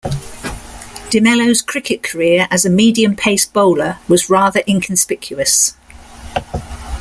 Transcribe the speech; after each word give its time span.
De 1.11 1.19
Mello's 1.19 1.61
cricket 1.61 2.01
career 2.01 2.47
as 2.49 2.65
a 2.65 2.71
medium 2.71 3.15
pace 3.15 3.45
bowler 3.45 3.99
was 4.09 4.31
rather 4.31 4.63
inconspicuous. 4.67 5.75